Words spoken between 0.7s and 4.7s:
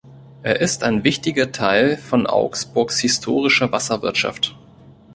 ein wichtiger Teil von Augsburgs historischer Wasserwirtschaft.